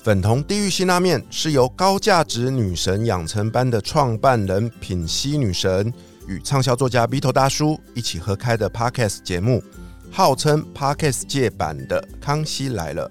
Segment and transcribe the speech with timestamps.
[0.00, 5.92] 粉红地狱辛拉面是由高价值女神养成班的创办人品熙女神
[6.28, 9.62] 与畅销作家 B 头大叔一起合开的 Podcast 节目，
[10.10, 13.08] 号称 Podcast 界版的《康熙来了》。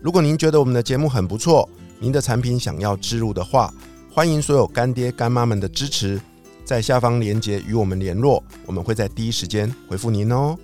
[0.00, 1.68] 如果您觉得我们的节目很不错，
[1.98, 3.72] 您的产品想要植入的话，
[4.10, 6.18] 欢迎所有干爹干妈们的支持，
[6.64, 10.56] 在下方链接与我们联络，我们会在第一时间回复您哦。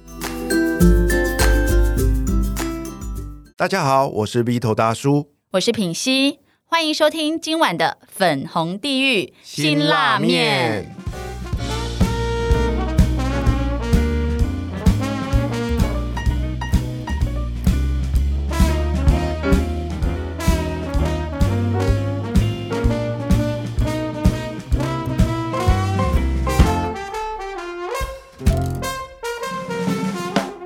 [3.56, 5.35] 大家好，我是 B 头大叔。
[5.52, 10.92] 我是品熙，欢迎收听今晚的粉红地狱辛辣面。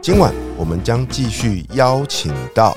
[0.00, 2.76] 今晚我们将继续邀请到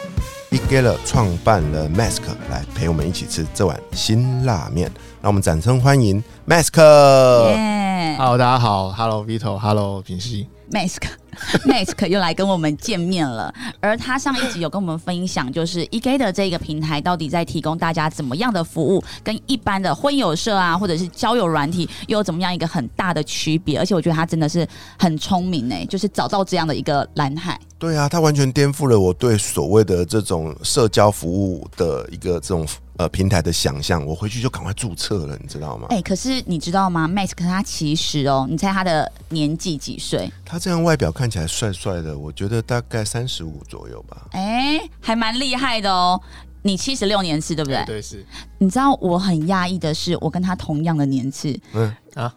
[0.54, 2.22] Big Gala 创办了 Mask
[2.52, 4.88] 来陪我们一起吃这碗辛辣面。
[5.20, 6.80] 让我们掌声欢迎 Mask。
[6.80, 10.48] 耶 Hello，大家好，Hello Vito，Hello 品熙。
[10.72, 11.02] Mask
[11.66, 23.80] Mask 又来跟我们见面了，而他上一集有跟我们分享，就是 EG 的这个平台到底在提供大家怎么样的服务，跟一般的婚友社啊，或者是交友软体，又有怎么样一个很大的区别。
[23.80, 24.68] 而且我觉得他真的是
[24.98, 27.60] 很聪明呢，就是找到这样的一个蓝海。
[27.78, 32.66] 对啊，他完全颠覆了我对所谓的这种社交服务的一个这种
[32.98, 34.06] 呃平台的想象。
[34.06, 35.88] 我回去就赶快注册了，你知道吗？
[35.90, 40.32] 哎、可是你知道吗？Max，可是他其实哦，你猜他的年纪几岁？
[40.46, 44.28] 他这样外表看起来帅帅的，我觉得大概三十五左右吧。
[44.32, 46.20] 哎、还蛮厉害的哦。
[46.66, 47.84] 你七十六年次对不对？
[47.86, 48.26] 对，是
[48.58, 51.60] 你知道我很讶异的是，我跟他同样的年次。
[51.74, 52.34] 嗯，啊，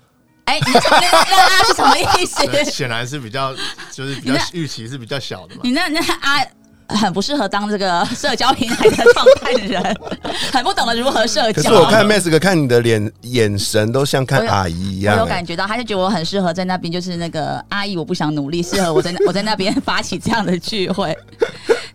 [0.46, 2.42] 哎、你那那那是什么意思？
[2.68, 3.54] 显然是比较，
[3.92, 5.60] 就是比较预期是比较小的嘛。
[5.62, 6.44] 你那那啊，
[6.88, 9.96] 很不适合当这个 社交平台的创办人，
[10.52, 11.62] 很不懂得如何社交。
[11.62, 21.16] 可是我看 Mask 看你的脸眼神都像看阿姨一样、欸有感觉到，他就觉得我很适合在那边，就是那个阿姨，我不想努力，适合我在那 我在那边发起这样的聚会。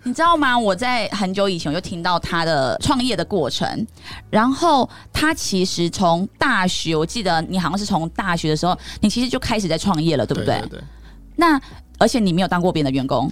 [0.04, 0.58] 你知道吗？
[0.58, 3.86] 我在很久以前我就听到他的创业的过程，
[4.30, 10.60] 然后他其实从大学，我记得你好像是从大学的时候，你其实就开始在创业了，对不对？
[10.62, 10.80] 对对。
[11.36, 11.60] 那
[12.00, 13.32] 而且你没有当过别人的员工，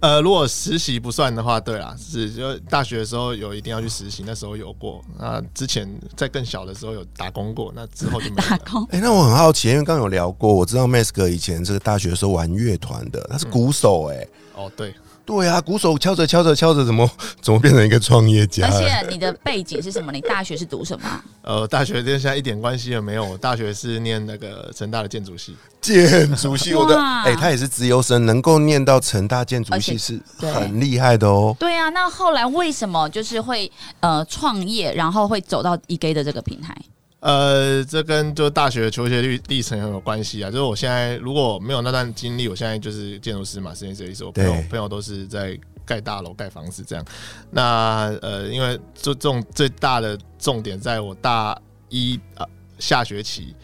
[0.00, 5.04] 呃，如果实习不算的话，对啦，是就大学的时候有一定要去实习，那时候有过。
[5.18, 8.36] 那之前在更小的时候有打工过，那之后就没。
[8.36, 8.82] 打工。
[8.90, 14.94] 哎、那我很好奇，因为刚刚有聊过，我知道 Mask 以前这个大学的时候玩乐团的，他是鼓手、哎、哦，对，
[15.30, 17.08] 对啊，鼓手敲着敲着敲着，怎么
[17.40, 18.70] 怎么变成一个创业家而？
[18.80, 20.10] 且你的背景是什么？
[20.10, 21.24] 你大学是读什么啊？
[21.42, 23.24] 呃，大学跟现在一点关系也没有。
[23.24, 30.20] 我大学是念那个成大的建筑系，建筑系，我的哇哎、他也是资优生，能够念到成大建筑系是
[30.52, 31.54] 很厉害的哦。
[31.60, 33.70] 对啊，那后来为什么就是会
[34.00, 36.76] 呃创业，然后会走到 EG 的这个平台？
[37.20, 40.50] 呃，这跟就大学的求学历历程很有关系啊。
[40.50, 44.24] 就是我现在如果没有那段经历，我现在就是建筑师嘛，室内设计师。
[44.24, 47.04] 我朋友朋友都是在盖大楼、盖房子这样。
[47.50, 51.56] 那呃，因为就这种最大的重点，在我大
[51.88, 52.46] 一啊、
[52.78, 53.54] 下学期。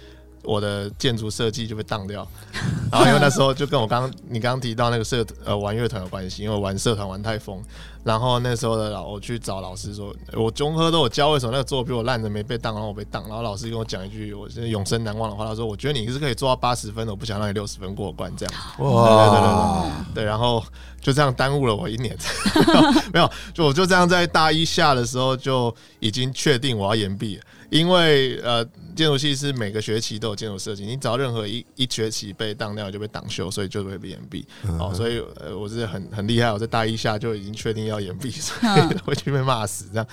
[0.46, 2.26] 我的建筑设计就被当掉，
[2.90, 7.62] 然后因为那时候就跟我刚刚你刚刚提到那个社呃玩乐团有关系，因为我玩社团玩太疯，
[8.04, 18.54] 然后那时候的老我去找老师说，我综合都有教，为什么那个作品我烂的没被当，然后我被当，然后老师跟我讲一句我是永生难忘的话，他说我觉得你是可以做到八十分的，我不想让你六十分过关这样。
[18.78, 20.62] 哇，对对对对，然后
[21.00, 22.16] 就这样耽误了我一年，
[23.12, 34.46] 没有，就我就这样在大一下的时候就已经确定我要延毕了，因为呃建筑系是每个学期都有建筑设计，你只要任何一一学期被当掉就被挡修，所以就会被延毕。
[34.78, 40.06] 哦，所以呃我是很很厉害，我在大一下就已经确定要延毕，所以 回去被骂死这样。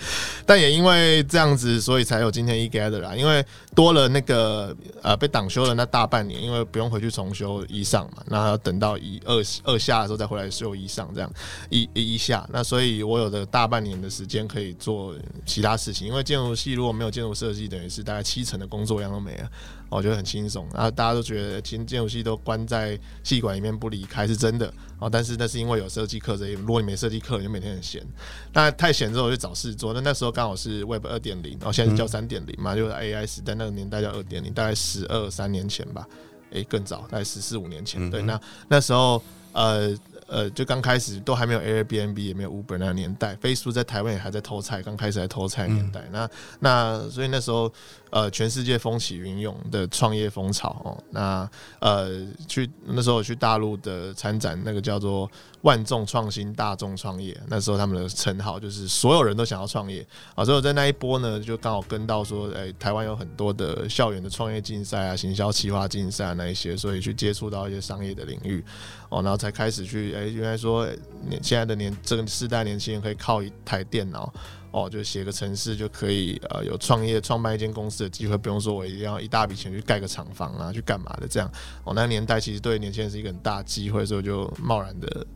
[0.46, 3.16] 但也因为这样子，所以才有今天 e gather 啦。
[3.16, 11.32] 因为多了那个呃被挡修了那大半年，因为不用回去重修一上嘛，那要等到一二二下的时候再回来修一上这样
[11.70, 12.48] 一一一下。
[12.52, 15.16] 那所以我有的大半年的时间可以做
[15.46, 19.50] 其他事情，因为建筑系如果没有建筑设计，等于是大概七成的工作量都没了。
[19.90, 28.04] 我觉得很轻松，然后大家都觉得其实建筑系都关在系馆里面不离开是真的哦，但是那是因为有设计课这一，如果你没设计课，你就每天很闲。
[28.52, 36.08] 那太闲之后我就找事做，那那时候刚好是 Web 二点零，然后现在是叫三点零嘛，就是 AI 时代那个年代叫二点零，大概十二三年前吧，
[36.52, 38.10] 诶、更早，大概十四五年前。
[38.10, 39.96] 对，那那时候呃。
[40.34, 46.04] 呃，就刚开始都还没有 Airbnb 也没有 Uber 那个年代，Facebook 在台湾也还在偷菜，刚开始还偷菜年代。
[46.12, 46.28] 那
[46.60, 47.72] 那所以那时候
[48.10, 51.04] 呃，全世界风起云涌的创业风潮哦。
[51.12, 51.48] 那
[51.80, 55.30] 呃，去那时候我去大陆的参展，那个叫做
[55.62, 57.40] 万众创新，大众创业。
[57.48, 60.44] 那时候他们的称号就是所有人都想要创业啊。
[60.44, 68.64] 所以我在那一波呢，就刚好跟到说，哎，台湾有很多的校园的创业竞赛啊、行销企划竞赛啊那一些，所以去接触到一些商业的领域
[69.10, 70.88] 哦，然后才开始去哎，原来说
[71.28, 74.34] 年现在的年这个世代年轻人可以靠一台电脑。
[74.72, 81.48] 哦，就写个城市就可以，呃，有创业创办一间公司的机会，不用说我一定要一大笔钱去盖个厂房啊，去干嘛的这样。
[81.84, 85.28] 哦，那年代其实对年轻人是一个很大机会，所以就贸然的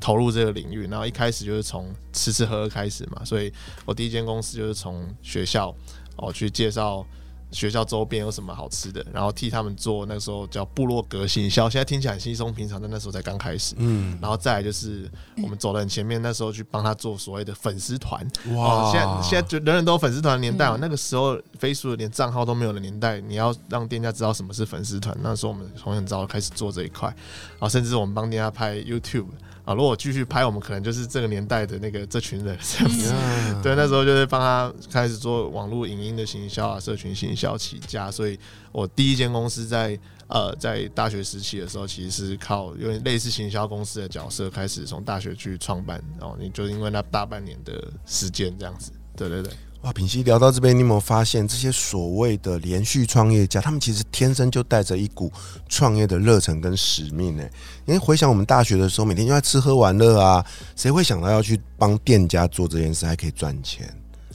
[0.00, 0.88] 投入这个领域。
[0.88, 3.52] 然后一开始就是从吃吃喝喝开始嘛，所以
[3.84, 5.72] 我第一间公司就是从学校
[6.16, 7.06] 哦去介绍。
[7.52, 13.74] 学校周边有什么好吃的，然后替他们做那时候叫部落格行销，现在听起来很稀松平常，但那时候才刚开始。
[13.78, 15.10] 嗯，然后再来就是
[15.42, 18.26] 我们走得很前面，那时候去帮他做所谓的粉丝团。
[18.54, 29.26] 哇，现在现在就人人都有粉丝团年代哦，那个时候 Facebook 连账号都没有的年代，你要让店家知道什么是粉丝团，那时候我们从很早开始做这一块，然后甚至我们帮店家拍 YouTube。
[29.70, 29.74] 啊！
[29.74, 33.14] 如果继续拍，我们可能就是这个年代的那个这群人这样子。
[33.62, 38.10] 对，那时候就是帮他开始做网络影音的行销啊，社群行销起家。
[38.10, 38.36] 所以
[38.72, 39.96] 我第一间公司在
[40.26, 46.02] 呃在大学时期的时候，其实是靠有点类似行销公司的角色开始从大学去创办。
[46.18, 48.90] 然后你就因为那大半年的时间这样子。
[49.16, 49.52] 对对对。
[49.82, 55.32] 哇，品熙聊到这边，你有没有发现这些所谓的连续创业家，他们其实天生就带着一股
[55.70, 57.42] 创业的热忱跟使命呢？
[57.86, 60.44] 因为回想我们大学的时候，每天就在吃喝玩乐啊，
[60.76, 63.88] 谁会想到要去帮店家做这件事还可以赚钱？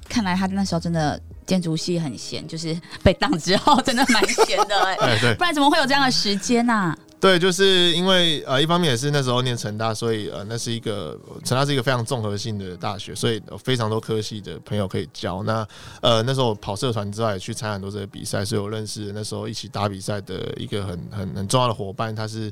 [0.09, 6.95] 看来他那时候真的建筑系很闲，就是被当之后真的蛮闲的哎， 对，不然怎么会有这样的时间呢？
[7.19, 15.41] 对，就是因为呃，一方面也是那时候念成大，所以呃，那是一个成大是一个非常综合性的大学，所以有非常多科系的朋友可以交。
[15.43, 15.67] 那
[16.01, 22.51] 呃，那时候跑社团之外，去参加很多这些比赛，所以我认识那时候一起打比赛的一个很很很重要的伙伴，他是。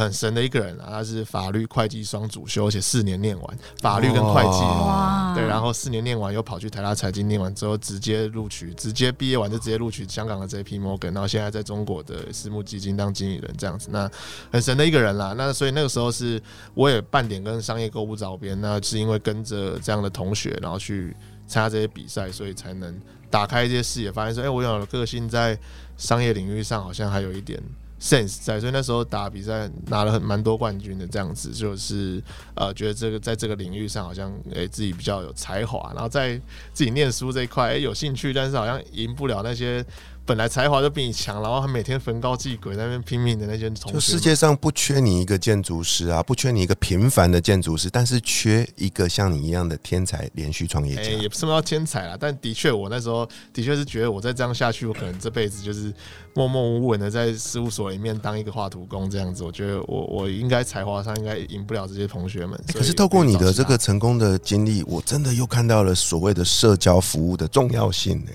[0.00, 14.10] 很神的一个人啊，他是法律会计双主修，而且四年念完法律跟会计，对，然后四年念完又跑去台大财经念完之后直接录取，直接毕业完就直接录取香港的 J P Morgan，然后现在在中国的私募基金当经理人这样子，那
[14.50, 15.34] 很神的一个人啦。
[15.36, 16.42] 那所以那个时候是
[16.72, 21.14] 我也半点跟商业购物找边，那是因为跟着这样的同学，然后去
[21.46, 22.98] 参加这些比赛，所以才能
[23.28, 25.58] 打开一些视野，发现说，哎，我有的个性在
[25.98, 27.62] 商业领域上好像还有一点。
[28.02, 32.20] Sense 在，所以那时候打比赛拿了很蛮多冠军的，这样子就是
[32.54, 36.36] 呃，觉得这个在这个领域上好像诶自己比较有才华，然后在
[36.74, 39.84] 自己念书这一块诶有兴趣，但是好像赢不了那些。
[40.24, 43.92] 本来才华就比你强，然后还每天焚高祭鬼，那边拼命的那些同学。
[43.94, 51.02] 就世界上不缺你一个建筑师啊，不缺你一个平凡的建筑师，但是缺一个像你一样的天才连续创业家。
[51.02, 55.92] 也不是说天才啦，但的确我那时候的确是觉得，我再这样下去，我可能这辈子就是
[56.34, 59.42] 默默无闻的在事务所里面当一个画图工这样子。
[59.42, 62.58] 我觉得我我应该才华上应该赢不了这些同学们。
[62.72, 68.30] 可是透过你的这个成功的经历，我真的又看到了所谓的社交服务的重要性呢。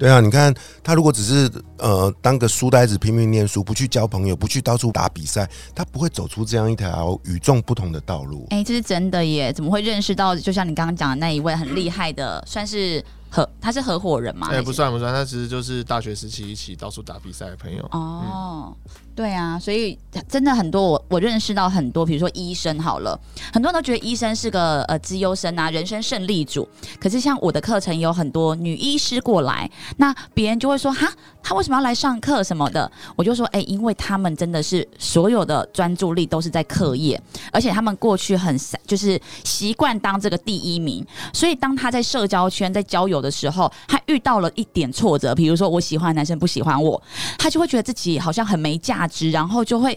[0.00, 8.46] 对啊，你看他如果只是呃当个书呆子拼命念书，不去交朋友，不去到处打比赛，他不会走出这样一条与众不同的道路。
[8.48, 9.52] 哎，这是真的耶！
[9.52, 10.34] 怎么会认识到？
[10.34, 14.48] 就像你刚刚讲的那一位很厉害的，算是合他是合伙人嘛？
[14.50, 17.86] 哎，不算不算，他其实就是大学时期一起到处打比赛的朋友。
[17.92, 18.74] 哦。
[19.12, 19.98] 对啊，所以
[20.28, 23.20] 真的很多我我认识到很多，比如说医生好了，
[23.52, 26.66] 很多人都觉得医生是个呃资优生啊，人生胜利组。
[26.98, 31.06] 可是像我的课程有很多女医师过来，那别人就会说哈，
[31.42, 32.90] 他为什么要来上课什么的？
[33.14, 37.20] 我就说哎，因为他们真的是所有的专注力都是在课业，
[37.52, 47.02] 而且他们过去很就是习惯当这个第一名，所以当他在社交圈在交友的时候，他遇到了一点挫折，比如说我喜欢男生不喜欢我，
[47.38, 49.30] 他就会觉得自己好像很没价值。
[49.30, 49.96] 然后就会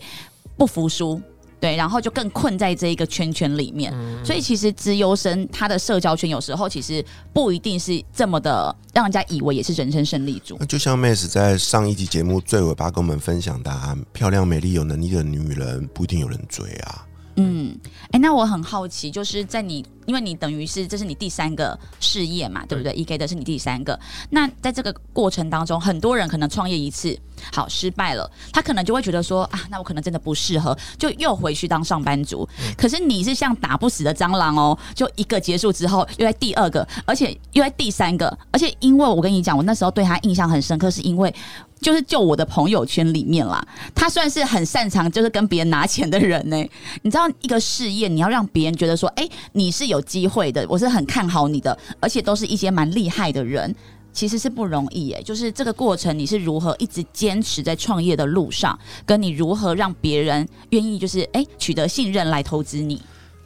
[0.56, 1.20] 不服输，
[1.60, 3.92] 对，然后就更困在这一个圈圈里面。
[4.24, 7.04] 所以其实资优生他的社交圈有时候其实
[7.34, 10.56] 不一定是这么的让人家以为也是人生胜利组。
[10.60, 17.06] 那就像 Max 在上一集节目最尾巴跟我们分享的，漂亮、美丽、有能力的女人不一定有人追啊。
[17.36, 17.78] 嗯，
[18.12, 19.86] 哎，那我很好奇，就是在你。
[20.06, 23.98] 因为你等于是这是你第三个事业嘛，对不对？E K 的是你第三个。
[24.32, 27.18] 那在这个过程当中，很多人可能创业一次，
[27.54, 32.46] 好失败了，他可能就会觉得说啊，那我可能真的不适合，就又回去当上班族。
[32.78, 41.34] 可是你是像打不死的蟑螂哦，就一个结束之后，又在第二个，而且又在第三个，而且因为我跟你讲，我那时候对他印象很深刻，是因为
[41.84, 43.64] 就是就我的朋友圈里面啦，
[43.94, 46.58] 他算是很擅长就是跟别人拿钱的人呢、
[47.04, 53.76] 你知道一个事业，你要让别人觉得说，哎、你是有机会的，我是很看好你的，而且都是一些蛮厉害的人。
[54.14, 63.02] 其实是不容易耶，就是这个过程，你是如何一直坚持在创业的路上，跟你如何让别人愿意就是哎、取得信任来投资你。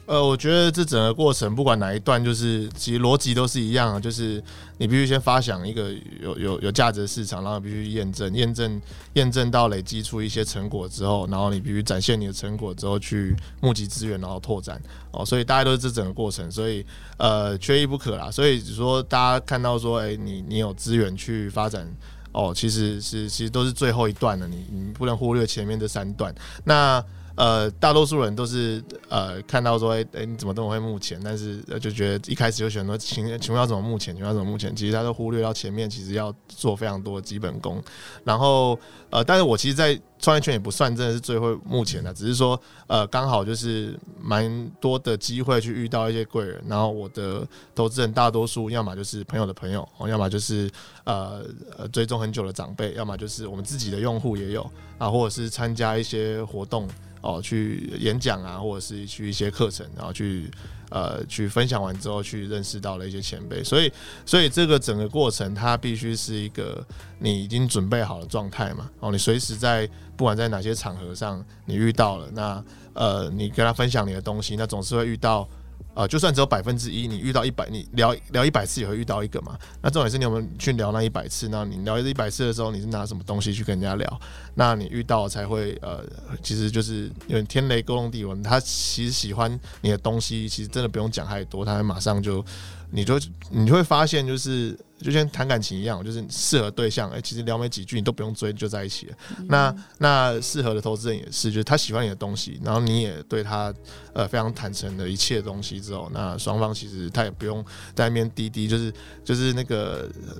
[0.08, 4.42] 呃，我觉得这整个过程，不管哪一段，就是其实逻辑都是一样的，就是
[4.78, 8.80] 你必须先发想一个有有有价值的市场，然后必须验证，验证
[9.12, 16.82] 验证到累积出一些成果之后，然后你必须展现你的成果之后去募集资源，然后拓展哦，所以大家都是这整个过程，所以
[17.18, 18.30] 呃缺一不可啦。
[18.30, 21.86] 所以说大家看到说，哎、你你有资源去发展。
[22.30, 26.32] 哦，其实是其实都是最后一段了，你你不能忽略前面这三段。
[26.62, 27.02] 那
[27.38, 31.20] 呃，大多数人都是呃看到说，哎、哎你怎么这么会目前？
[31.22, 34.12] 但是就觉得一开始就选择请请问要怎么目前？
[34.12, 34.74] 请问要怎么目前？
[34.74, 37.80] 其实他都忽略到前面，其实要做非常多的基本功。
[38.24, 38.76] 然后
[39.10, 46.60] 呃，但是我其实，在创业圈也不算真的是最会目前的，只是说呃刚好就是蛮多的机会去遇到一些贵人。
[46.66, 50.68] 然后我的投资人大多数要么就是朋友的朋友，哦，要么就是
[51.04, 51.44] 呃
[51.76, 54.68] 呃追踪很久的长辈，要么就是我们自己的用户也有
[54.98, 56.88] 啊，或者是参加一些活动。
[57.20, 60.50] 哦，去演讲啊，或者是去一些课程，然后去
[60.90, 63.92] 呃去分享完之后，去认识到了一些前辈，所以
[64.24, 66.84] 所以这个整个过程，它必须是一个
[67.18, 68.90] 你已经准备好的状态嘛。
[69.00, 75.48] 哦，你随时在不管在哪些场合上你遇到了，那呃你跟他分享你的东西，那总是会遇到。
[75.94, 79.58] 啊，就算只有百分之一，你遇到一百，你聊聊一百次也会遇到一个嘛。
[79.82, 81.48] 那重点是你有没有去聊那一百次？
[81.48, 84.20] 那你聊一百次的时候，你是拿什么东西去跟人家聊？
[84.54, 86.04] 那你遇到才会呃，
[86.42, 88.34] 其实就是因为天雷勾动地火。
[88.44, 92.44] 他其实喜欢你的东西，其实真的不用讲太多，他马上就，
[92.90, 93.18] 你就
[93.50, 99.16] 你就会发现，就是就像谈感情一样，就是适合对象，哎、其实聊没几句你都不用追就在一起了。
[99.46, 103.72] 那那适合的投资人也是，就是他喜欢你的东西，然后你也对他
[104.12, 107.64] 呃非常坦诚的一切东西之后，那双方其实他也不用
[107.94, 108.92] 在那边滴滴，就是
[109.24, 110.36] 就是那个呃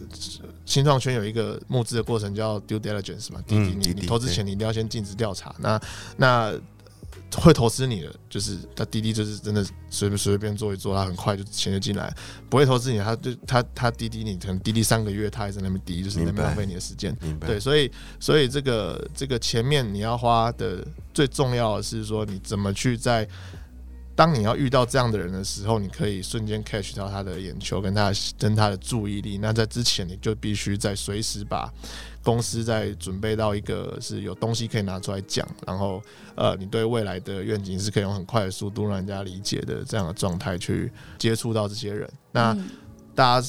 [0.64, 5.80] 新创圈有一个募资的过程叫 due diligence 嘛，滴滴你嗯滴滴你投资前你一定要先尽职调查，那
[6.16, 6.54] 那。
[7.36, 12.12] 会投资你的，就是他滴滴就是真的随便随便做一做，他很快就钱就进来。
[12.48, 17.16] 不会投资你，他就他他滴滴你，可能滴滴三个月，他还在那边滴，就是在浪费你的时间。
[17.40, 23.28] 对，所以所以这个这个前面你要花的最重要的是说，你怎么去在
[24.16, 29.38] 当你要遇到这样的人的时候，你可以瞬间 catch 到他的眼球跟他的跟他的注意力。
[29.38, 31.72] 那在之前，你就必须在随时把
[32.28, 36.02] 公司在准备到一个是有东西可以拿出来讲，然后
[36.35, 42.06] 呃，你对未来的愿景是可以用很快的速度让人家理解的这样的状态去接触到这些人。
[42.32, 42.68] 那嗯
[43.14, 43.49] 大家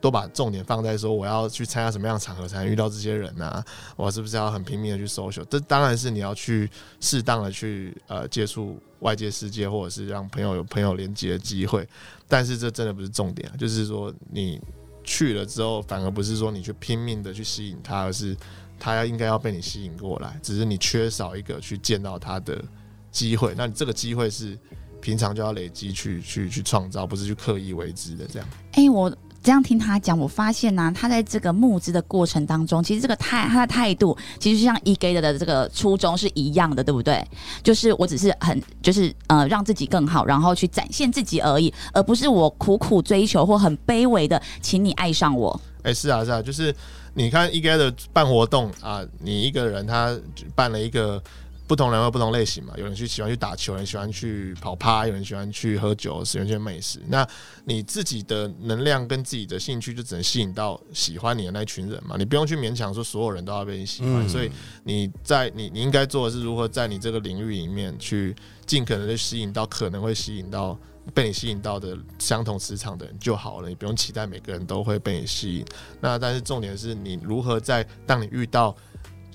[0.00, 3.64] 都把重点放在说我要去参加什么样的场合才能遇到这些人啊？
[3.94, 5.44] 我是不是要很拼命的去 social？
[5.44, 6.68] 这当然是你要去
[7.00, 11.86] 适当的去呃接触外界世界，或者是让朋友有朋友连接的机会。
[12.26, 14.60] 但是这真的不是重点啊，就是说你
[15.02, 18.36] 去了之后，反而不是说你去拼命的去吸引他，而是
[18.78, 22.62] 他要应该要被你吸引过来，只是你缺少一个去见到他的
[23.10, 23.54] 机会。
[23.56, 24.58] 那你这个机会是
[25.00, 28.48] 平常就要累积去去去创造，不是去刻意为之的这样。
[28.72, 37.26] 哎、我这样听他讲，我发现呢、他在这个募资的过程当中，其实这个态他的态度，其实像 E G 的的这个初衷是一样的，对不对？
[37.62, 45.58] 就是我只是很就是呃让自己更好，然后去展现自己而已，而不是我苦苦追求或很卑微的请你爱上我。
[45.82, 46.74] 哎、是啊，是啊，就是
[47.14, 50.14] 你看 E G 的办活动啊，你一个人他
[50.54, 51.22] 办了一个。
[51.70, 56.98] 不同人有不同类型嘛，有人去喜欢去打球，有人喜欢去跑趴，有人喜欢去喝酒，有人喜欢美食。
[57.06, 57.24] 那
[57.64, 62.16] 你自己的能量跟自己的兴趣，就只能吸引到喜欢你的那一群人嘛。
[62.18, 64.26] 你不用去勉强说所有人都要被你喜欢。
[64.26, 64.50] 嗯所以
[64.82, 68.34] 你在你你应该做的是如何在你这个领域里面去
[68.66, 70.76] 尽可能的吸引到可能会吸引到
[71.14, 73.68] 被你吸引到的相同磁场的人就好了。
[73.68, 75.64] 你不用期待每个人都会被你吸引。
[76.00, 78.74] 那但是重点是你如何在当你遇到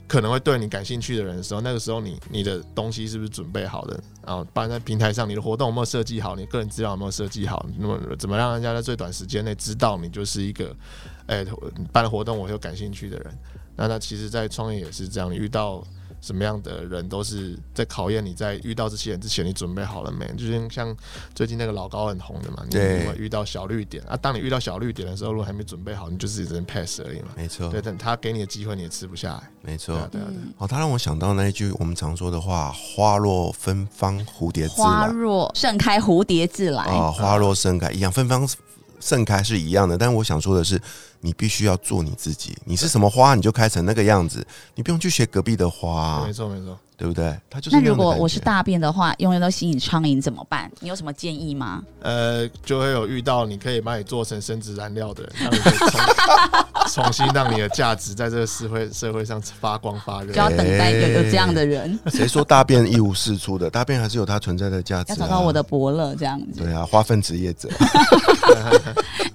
[0.08, 4.00] 可能会对你感兴趣的人的时候，那个时候你你的东西是不是准备好的？
[4.26, 6.36] 然后，办在平台上你的活动有没有设计好？
[6.36, 7.66] 你个人资料有没有设计好？
[7.78, 10.76] 那么怎么让人家在最短时间内知道你就是一个，
[11.26, 11.46] 哎、
[11.92, 13.38] 办活动我有感兴趣的人？
[13.76, 15.84] 那那其实，在创业也是这样，遇到
[16.26, 20.26] 什么样的人，都是在考验你在遇到这些人之前，你准备好了没？
[20.36, 20.96] 就是像
[21.36, 24.18] 最近那个老高很红的嘛，你会遇到小绿点啊。
[24.18, 27.28] 当你遇到小绿点的时候，如果还没准备好，你就自己只能 pass 而已嘛。
[27.38, 29.52] 没错对，，等他给你的机会你也吃不下来。
[29.62, 30.10] 没错对啊，。
[30.12, 30.42] 对啊，对啊。
[30.44, 35.14] 嗯，哦，他让我想到那一句我们常说的话：“花落芬芳，蝴蝶自花来。
[35.14, 36.84] 若盛开，蝴蝶自来。
[36.86, 38.50] 啊，花若盛开，一样芬芳
[39.00, 39.96] 盛开是一样的。
[39.96, 40.82] 但我想说的是，
[41.26, 42.56] 你必须要做你自己。
[42.66, 46.78] 你是什么花，你就开成那个样子，你不用去学隔壁的花、没错没错。
[46.98, 47.38] 对不对？
[47.50, 50.72] 它就是那如果我是大便的话，永远都吸引苍蝇怎么办？
[50.80, 51.84] 你有什么建议吗？
[52.02, 55.90] 呃，就会有遇到你可以把你做成生殖燃料的人，让你可以重
[57.04, 60.36] 重新让你的价值在这个社会社会上发光发热就。
[60.36, 63.70] 要等待有有这样的哎人， 谁说大便一无是处的？
[63.70, 65.16] 大便还是有它存在的价值、啊。
[65.20, 66.62] 要找到我的伯乐这样子。
[66.64, 67.68] 对啊，花分职业者，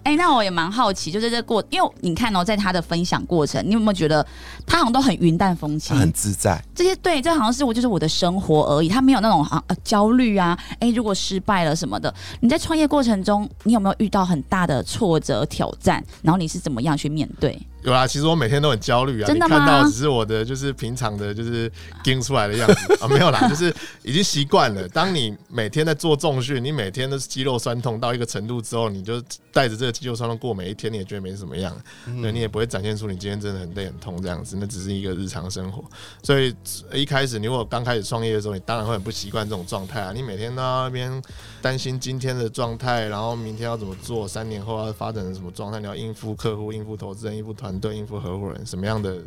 [0.02, 4.26] 哎、那我也蛮好奇，就是这过，因为你看哦，在他的分享过程，你有没有觉得
[4.66, 5.96] 他好像都很云淡风轻？
[5.96, 6.60] 很自在。
[6.74, 12.12] 这些对，这好像是我就是我的生活而已，他没有那种啊、呃、焦虑啊，哎、如果失败了什么的。
[12.40, 16.02] 你在创业过程中，你有没有遇到很大的挫折挑战？
[16.22, 17.60] 然后你是怎么样去面对？
[17.82, 19.26] 有啦，其实我每天都很焦虑啊。
[19.26, 21.70] 真的吗你看到只是我的就是平常的，就是
[22.04, 24.86] 盯出来的样子 啊，没有啦，就是已经习惯了。
[24.88, 29.22] 当你每天在做重训，你每天都是肌肉酸痛到一个程度之后，你就
[29.52, 31.74] 带着这个肌肉酸痛过每一天，你也觉得没什么样，
[32.20, 35.82] 对你也不会展现出你今天真的很累很痛这样子，那只是一个日常生活。
[36.22, 36.54] 所以
[36.92, 40.12] 一开始你如果刚开始创业的时候，你当然会很不习惯这种状态啊。
[40.14, 41.22] 你每天都在那边
[41.62, 49.22] 担心今天的状态，然后明天要怎么做，三年后要发展成什么状态，你要应付客户、应付投资人、应付团团队、应付合伙人，什么样的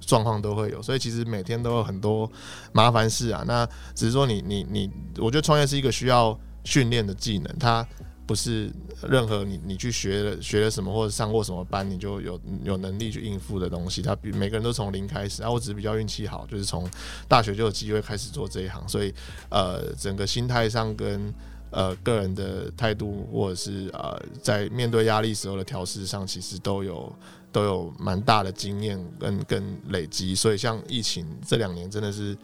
[0.00, 0.80] 状况都会有。
[0.80, 2.30] 所以其实每天都有很多
[2.72, 3.42] 麻烦事啊。
[3.46, 7.86] 那只是说你你你，我觉得创业是一个需要训练的技能，它。
[8.26, 8.70] 不是
[9.08, 14.02] 任何你你去学了学了什么或者上过什么班，你就有有能力去应付的东西。
[14.02, 16.88] 它比每个人都从零开始，啊，我只是比较运气好，就是从
[17.26, 19.12] 大学就有机会开始做这一行，所以
[19.48, 21.34] 呃，整个心态上跟
[21.72, 27.12] 呃个人的态度，或者是呃在面对压力时候的调试上，其实都有
[27.52, 30.34] 都有蛮大的经验跟跟累积。
[30.34, 32.36] 所以像疫情这两年真的是。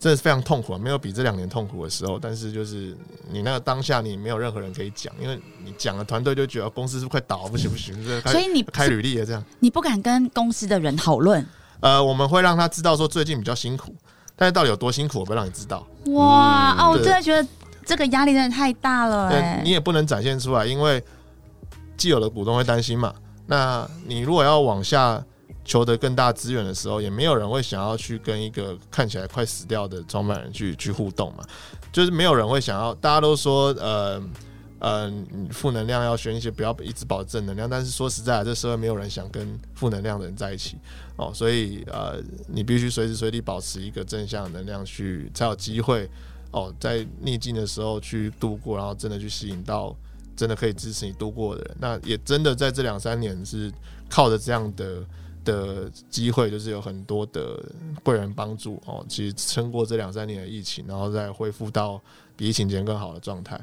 [0.00, 2.20] 真的是非常痛苦啊，没有比这两年痛苦的时候。
[2.20, 2.96] 但是就是
[3.32, 9.44] 你那个当下，你没有任何人可以讲，因为你讲了，团队就觉得公司是不是快倒了，不行不行，所以你开履历了这样。
[9.58, 11.44] 你不敢跟公司的人讨论。
[11.80, 13.92] 呃，我们会让他知道说最近比较辛苦，
[14.36, 15.84] 但是到底有多辛苦，我不会让你知道。
[16.12, 17.48] 哇、哦，我真的觉得
[17.84, 21.02] 这个压力真的太大了哎、你也不能展现出来，因为
[21.96, 23.12] 既有的股东会担心嘛。
[23.48, 25.24] 那你如果要往下
[25.64, 31.42] 求得更大资源的时候，也没有人会想要去跟一个看起来快死掉的创办人去去互动嘛。
[31.90, 34.22] 就是没有人会想要，大家都说呃
[34.78, 35.12] 呃，
[35.50, 37.68] 负能量要选一些，不要一直保正能量。
[37.68, 40.76] 但是说实在，这社会没有人想跟负能量的人在一起
[41.16, 46.08] 哦，所以呃，你必须随时随地保持一个正向能量去，才有机会
[46.52, 49.96] 哦，在逆境的时候去度过，然后真的去吸引到
[50.38, 51.76] 真的可以支持你度过的人。
[51.80, 53.70] 那也真的在这两三年是
[54.08, 55.04] 靠着这样的
[55.44, 57.60] 的机会，就是有很多的
[58.04, 62.00] 贵人帮助哦，其实撑过这两三年的疫情，然后再恢复到
[62.36, 63.60] 比疫情前更好的状态。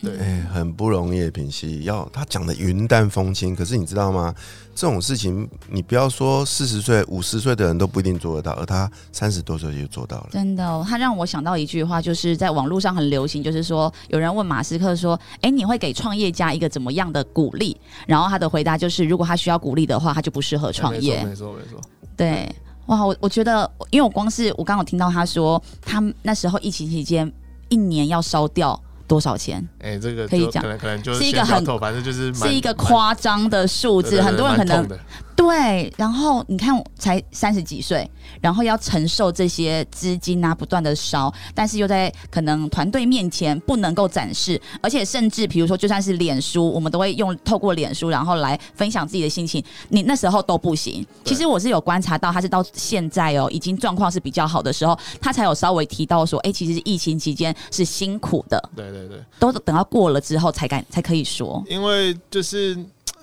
[0.00, 4.34] 对，哎、很不容易，平息要他讲的云淡风轻，可是你知道吗？
[4.74, 10.28] 这种事情你不要说四十岁、五十岁的人都不一定做得到，而他三十多岁就做到了。
[10.30, 21.24] 真的哦、他让我想到一句话，就是在网络上很流行，就是说有人问马斯克说：“哎，你会给创业家一个怎么样的鼓励？”然后他的回答就是：如果他需要鼓励的话，他就不适合创业。
[21.24, 21.80] 没错，没错，没错。
[22.16, 22.48] 对，
[22.86, 27.30] 哇，我我觉得，因为我光是我刚刚听到他说，他那时候疫情期间
[27.68, 34.88] 一年要烧掉多少钱，哎、这个可以讲可能可能就是是一个很反正就是是一个夸张的数字，很多人可能
[35.36, 38.10] 对，然后你看，才三十几岁，
[38.40, 51.06] 然后要承受这些资金啊，不断的烧，但是又在可能团队面前不能够展示，而且甚至比如说，就算是脸书，我们都会用透过脸书，然后来分享自己的心情，你那时候都不行。
[51.24, 61.62] 其实我是有观察到，他是到现在哦，已经状况是比较好的时候，他才有稍微提到说，哎，其实疫情期间是辛苦的，对对对，都等到过了之后才敢才可以说。
[61.68, 62.74] 因为就是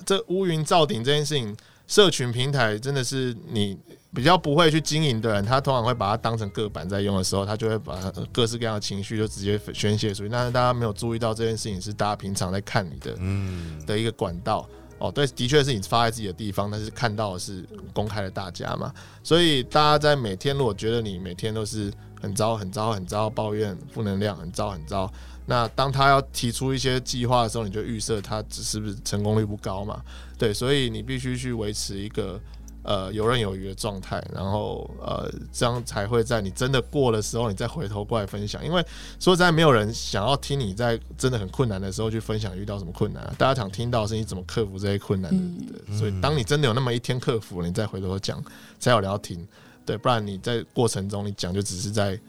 [0.06, 3.76] 这乌云罩顶这件事情，社群平台真的是你
[4.14, 8.00] 比较不会去经营的人，他通常会把它当成个板在用的时候，他就会把
[8.32, 10.30] 各式各样的情绪就直接宣泄出去。
[10.30, 14.70] 但是大家没有注意到这件事情是大家平常在看你的嗯，的一个管道。
[15.00, 21.92] 哦，对，的确是你发在自己的地方，但是看到的是公开的大家嘛，所以大家在每天如果觉得你每天都是
[22.26, 25.12] 很糟、很糟、很糟，抱怨负能量，很糟、很糟，
[25.46, 30.02] 那当他要提出一些计划的时候，你就预设他只是不是成功率不高嘛？
[30.38, 32.42] 对，所以你必须去维持一个
[32.82, 38.66] 呃游刃有余的状态，然后呃这样才会在你真的过的时候，你再回头过来分享。
[38.66, 38.84] 因为
[39.20, 45.44] 说实在，没有人想要听你在真的很困难的时候去分享遇到什么困难、啊，大家想听到是你怎么克服这些困难的。
[45.88, 48.44] 嗯所以当你真的有那么一天克服了，你再回头讲，
[48.80, 49.48] 才有人要听。
[49.86, 52.20] 对，不然你在过程中你讲就只是在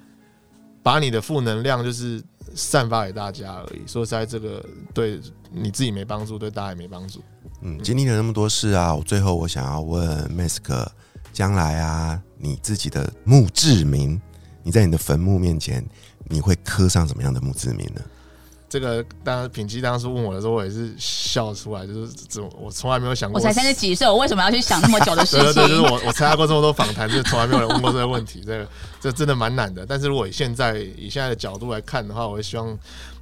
[0.82, 2.22] 把你的负能量就是
[2.54, 3.86] 散发给大家而已。
[3.86, 4.64] 说实在，这个
[4.94, 7.20] 对你自己没帮助，对大家也没帮助。
[7.62, 10.86] 嗯，经历了那么多事啊，我最后我想要问 Mask，
[11.32, 14.20] 将来啊，你自己的墓志铭，
[14.62, 15.84] 你在你的坟墓面前，
[16.28, 18.00] 你会刻上什么样的墓志铭呢？
[18.68, 25.52] 这个当然，品基当时问我的时候，我也是笑出来，就是这我从来没有想过，我才三十几岁，我为什么要去想那么久的事情？
[25.52, 28.68] 对 对，就是我我参加过这么多访谈，就从来没有人问过这个问题，这个
[29.00, 29.85] 这真的蛮难的。
[29.87, 32.79] 但是如果以现在以现在的角度来看的话，我会希望。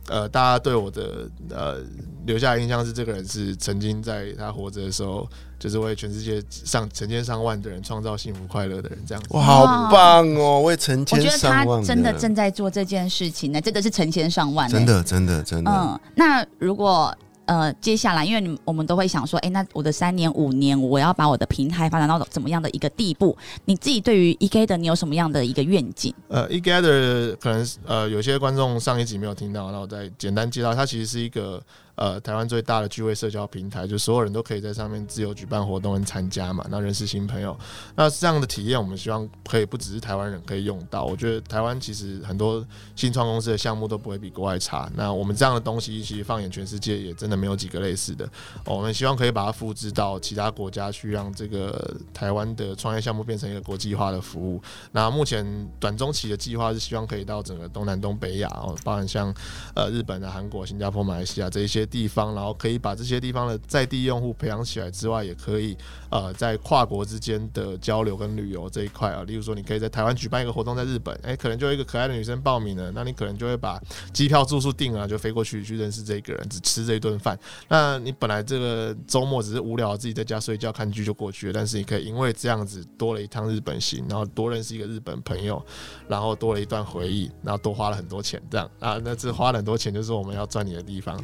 [0.06, 1.78] 呃，大家对我的呃
[2.26, 5.26] 留下的印象是，这个人是曾经在他活着的时候，
[5.64, 9.30] 就是为全世界上成千上万的人创造幸福快乐的人，这样子。
[9.30, 10.60] 哇，好棒哦！
[10.60, 15.70] 为成千上万，我觉得他真的正在做这件事情呢，真的是成千上万，真的，真的，真的。
[15.70, 17.16] 嗯，那如果。
[17.46, 23.36] 呃，接下来，因为你我们都会想说，哎，那我的三年五年，我要把我的平台发展到怎么样的一个地步？
[23.66, 26.14] 你自己对于 e g t 你有什么样的一个愿景？
[26.28, 31.62] 呃 e g t 可能呃有些观众上一集没有听到，那我再简单介绍，它其实是一个。
[31.96, 37.56] 呃，台湾最大的聚会社交平台，就所有人都可以在上面自由举办活动跟参加嘛，那认识新朋友。
[37.94, 41.04] 那这样的体验，我们希望可以不只是台湾人可以用到。
[41.04, 44.90] 我觉得台湾其实很多新创公司的项目都不会比国外差。
[44.96, 48.28] 那我们这样的东西，其实放眼全世界，也真的没有几个类似的。
[48.64, 54.60] 我们希望可以把它复制到其他国家去，让这个台湾的创业项目变成一个国际化的服务。
[54.90, 55.46] 那目前
[55.78, 59.32] 短中期的计划是希望可以到整个东南东北亚哦，包含像
[59.76, 61.83] 呃日本啊、韩国、新加坡、马来西亚这一些。
[61.86, 65.76] 地方，然后可以把这些地方的在地用户培养起来之外，也可以
[66.10, 73.80] 呃在跨国之间的交流跟旅游这一块啊，例如说你可以在台湾举办一个活动，在日本，哎，可能就一个可爱的女生报名了，那你可能就会把
[74.12, 77.38] 机票住宿定了，就飞过去去认识这个人，只吃这一顿饭。
[77.68, 85.64] 那你本来这个周末只是无聊自己在家睡觉看剧就过去了，但是你可以因为这样子多了一趟日本行，然后多认识一个日本朋友，
[86.08, 91.18] 然后多了一段回忆，然后多花了很多钱，这样啊，那这花了很多钱就是我们要赚你的地方。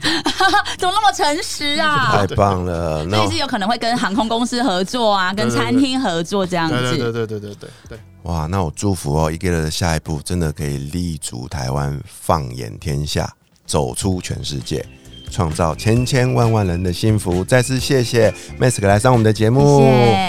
[0.79, 2.13] 怎么那么诚实啊！
[2.13, 6.75] 太棒了， 那是有可能会跟航空公司合作啊，跟餐厅合作这样子。
[6.75, 7.99] 对对对对对对对。
[8.23, 13.33] 哇，那我祝福哦，一个人的下一步真的可以立足台湾，放眼天下，
[13.67, 14.85] 走出全世界。
[15.33, 17.45] 创造千千万万人的幸福。
[17.45, 19.81] 再次谢谢 Mask 来上我们的节目，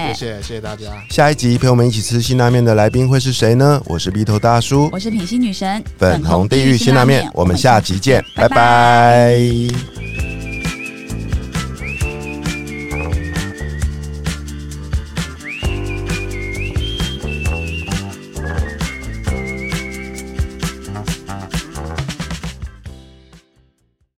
[0.10, 0.86] 谢谢谢谢大家。
[1.10, 3.82] 下一集陪我们一起吃辛拉面的来宾会是谁呢？
[3.88, 10.11] 我是鼻头大叔，我是品心女神，粉红地狱辛拉面，我们下集见，拜拜。